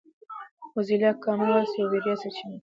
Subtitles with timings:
[0.73, 2.59] موزیلا کامن وایس یوه وړیا سرچینه ده.